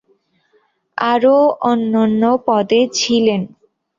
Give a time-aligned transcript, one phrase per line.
[0.97, 1.37] আরো
[1.61, 3.41] অন্যন্য পদে ছিলেন।